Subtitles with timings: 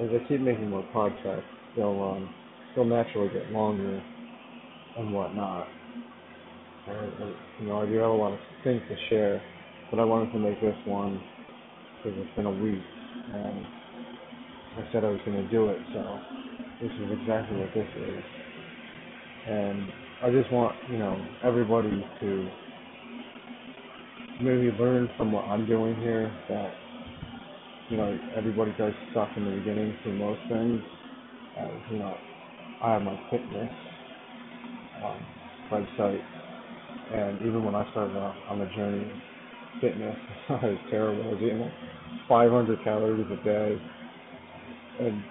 [0.00, 1.42] as I keep making more podcasts,
[1.74, 2.28] they'll um,
[2.74, 4.02] they'll naturally get longer
[4.98, 5.66] and whatnot.
[6.86, 9.42] And, and you know, I do have a lot of things to share,
[9.90, 11.20] but I wanted to make this one
[11.96, 12.82] because it's been a week,
[13.32, 13.64] and
[14.76, 16.20] I said I was going to do it, so
[16.80, 18.24] this is exactly what this is.
[19.48, 19.88] And
[20.22, 22.48] I just want you know everybody to
[24.40, 26.74] maybe learn from what I'm doing here that
[27.88, 30.82] you know everybody does suck in the beginning for most things.
[31.58, 32.18] As you know,
[32.82, 33.70] I have my fitness
[35.04, 35.26] um,
[35.70, 36.22] website,
[37.14, 38.16] and even when I started
[38.48, 39.06] on the journey,
[39.80, 40.16] fitness
[40.50, 41.24] I was terrible.
[41.24, 41.74] I was eating like
[42.28, 43.82] 500 calories a day,
[45.00, 45.22] and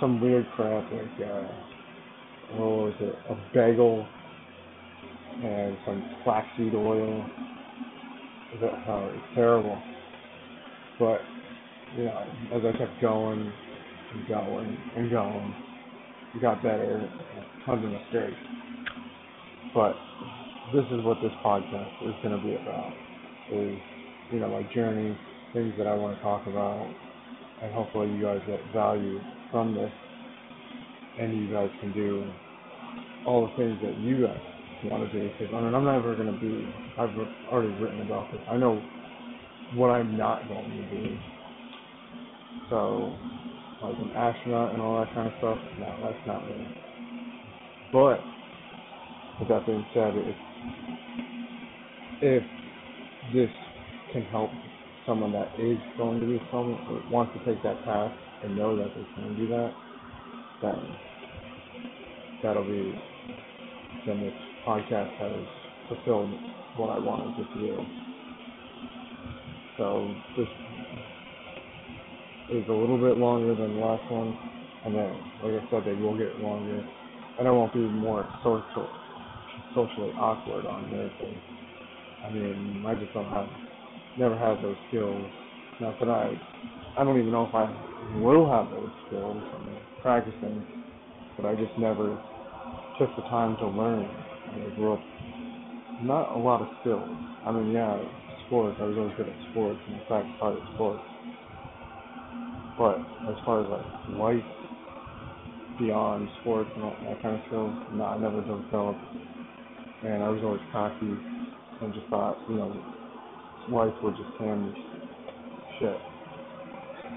[0.00, 1.48] some weird crap like uh,
[2.50, 4.08] what was it, a bagel
[5.42, 7.30] and some flaxseed oil.
[8.60, 9.82] That uh, it's terrible.
[10.98, 11.20] But
[11.96, 13.52] you know, as I kept going
[14.12, 15.54] and going and going,
[16.34, 17.10] it got better.
[17.66, 18.38] Tons of mistakes.
[19.74, 19.96] But
[20.74, 22.92] this is what this podcast is going to be about.
[23.52, 23.78] Is
[24.32, 25.16] you know my journey,
[25.52, 26.88] things that I want to talk about,
[27.62, 29.92] and hopefully you guys get value from this,
[31.18, 32.24] and you guys can do
[33.26, 34.40] all the things that you guys
[34.84, 35.30] want to do.
[35.38, 36.66] Because I mean, I'm never going to be.
[36.98, 37.14] I've
[37.50, 38.40] already written about this.
[38.48, 38.82] I know
[39.74, 41.18] what I'm not going to be.
[42.70, 43.12] So,
[43.82, 46.64] like an astronaut and all that kind of stuff, no, that's not me.
[47.92, 48.24] But,
[49.38, 50.36] with that being said, if,
[52.22, 52.44] if
[53.34, 53.50] this
[54.12, 54.50] can help
[55.06, 58.76] someone that is going to be someone or wants to take that path and know
[58.76, 59.74] that they can do that,
[60.62, 60.96] then
[62.42, 62.94] that'll be
[64.06, 64.34] then this
[64.66, 65.32] podcast has
[65.88, 66.30] fulfilled
[66.76, 68.13] what I wanted to do.
[69.76, 70.46] So this
[72.50, 74.38] is a little bit longer than the last one,
[74.84, 75.10] and then,
[75.42, 76.84] like I said, they will get longer,
[77.38, 78.88] and I won't be more social,
[79.74, 81.10] socially awkward on there.
[82.22, 83.48] I mean, I just don't have,
[84.16, 85.26] never had those skills.
[85.80, 86.30] Not that I,
[86.96, 87.66] I don't even know if I
[88.20, 89.42] will have those skills.
[89.42, 90.62] I'm practicing,
[91.36, 92.16] but I just never
[92.98, 94.06] took the time to learn.
[94.06, 95.02] I grew up
[96.02, 97.08] not a lot of skills.
[97.44, 97.98] I mean, yeah,
[98.46, 98.76] sports.
[98.80, 101.04] I was always good at sports and in fact hard at sports.
[102.76, 102.98] But
[103.30, 103.86] as far as like
[104.18, 104.50] life
[105.78, 109.00] beyond sports and that, that kind of skills, no, I never developed.
[110.02, 111.16] And I was always cocky
[111.80, 112.76] and just thought, you know,
[113.68, 114.72] life would just me
[115.78, 115.98] shit.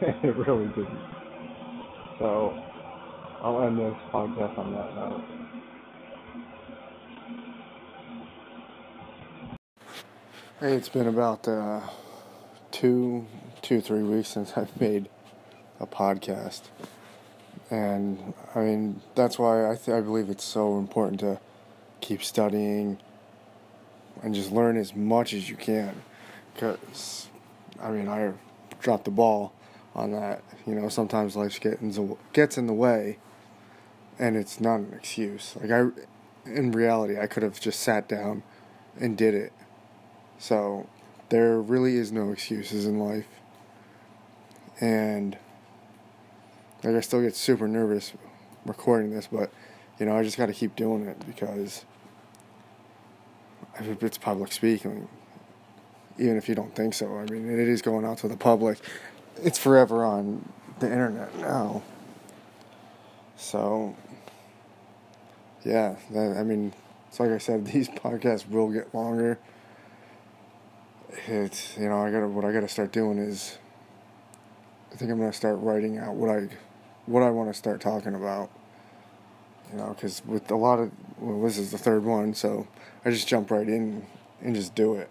[0.24, 1.02] it really didn't.
[2.18, 2.54] So
[3.42, 5.22] I'll end this podcast on that note.
[10.60, 11.80] It's been about uh,
[12.72, 13.26] two,
[13.62, 15.08] two, three weeks since I've made
[15.78, 16.62] a podcast,
[17.70, 21.38] and I mean that's why I th- I believe it's so important to
[22.00, 22.98] keep studying
[24.22, 26.02] and just learn as much as you can,
[26.54, 27.28] because
[27.80, 28.32] I mean I
[28.80, 29.52] dropped the ball
[29.94, 30.42] on that.
[30.66, 32.00] You know, sometimes life gets
[32.32, 33.18] gets in the way,
[34.18, 35.54] and it's not an excuse.
[35.60, 35.86] Like I,
[36.50, 38.42] in reality, I could have just sat down
[39.00, 39.52] and did it
[40.38, 40.86] so
[41.28, 43.26] there really is no excuses in life.
[44.80, 45.36] And
[46.82, 48.12] like I still get super nervous
[48.64, 49.50] recording this, but
[49.98, 51.84] you know, I just got to keep doing it because
[53.80, 55.08] it's public speaking,
[56.18, 58.78] even if you don't think so, I mean, it is going out to the public.
[59.42, 61.82] It's forever on the internet now.
[63.36, 63.96] So,
[65.64, 66.72] yeah, that, I mean,
[67.08, 69.38] it's like I said, these podcasts will get longer
[71.10, 73.58] it's you know I gotta what I gotta start doing is
[74.92, 76.48] I think I'm gonna start writing out what I
[77.06, 78.50] what I want to start talking about.
[79.70, 82.66] You know, because with a lot of well, this is the third one, so
[83.04, 84.06] I just jump right in
[84.40, 85.10] and just do it.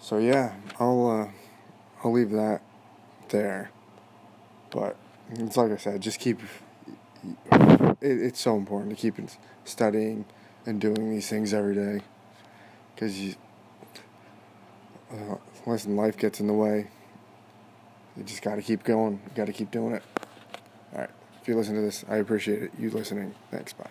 [0.00, 1.28] So yeah, I'll uh,
[2.02, 2.62] I'll leave that
[3.28, 3.70] there.
[4.70, 4.96] But
[5.30, 6.40] it's like I said, just keep.
[7.52, 9.14] It, it's so important to keep
[9.64, 10.24] studying
[10.64, 12.00] and doing these things every day,
[12.94, 13.34] because you
[15.12, 15.36] uh,
[15.66, 16.88] listen, life gets in the way.
[18.16, 19.20] You just got to keep going.
[19.24, 20.02] You got to keep doing it.
[20.92, 21.10] All right.
[21.40, 22.72] If you listen to this, I appreciate it.
[22.78, 23.34] You listening.
[23.50, 23.72] Thanks.
[23.72, 23.90] Bye.